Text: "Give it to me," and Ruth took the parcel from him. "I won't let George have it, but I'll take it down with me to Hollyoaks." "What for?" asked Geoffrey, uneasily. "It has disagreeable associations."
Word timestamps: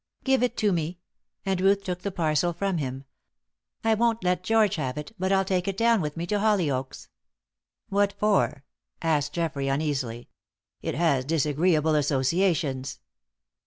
"Give 0.23 0.41
it 0.41 0.57
to 0.57 0.71
me," 0.71 0.97
and 1.45 1.61
Ruth 1.61 1.83
took 1.83 2.01
the 2.01 2.09
parcel 2.09 2.53
from 2.53 2.79
him. 2.79 3.03
"I 3.83 3.93
won't 3.93 4.23
let 4.23 4.43
George 4.43 4.77
have 4.77 4.97
it, 4.97 5.11
but 5.19 5.31
I'll 5.31 5.45
take 5.45 5.67
it 5.67 5.77
down 5.77 6.01
with 6.01 6.17
me 6.17 6.25
to 6.25 6.39
Hollyoaks." 6.39 7.07
"What 7.89 8.11
for?" 8.13 8.63
asked 9.03 9.33
Geoffrey, 9.33 9.67
uneasily. 9.67 10.27
"It 10.81 10.95
has 10.95 11.23
disagreeable 11.23 11.93
associations." 11.93 12.99